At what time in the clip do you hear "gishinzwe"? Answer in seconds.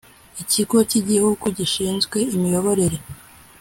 1.57-2.17